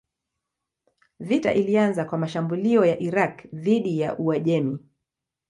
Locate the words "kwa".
2.05-2.17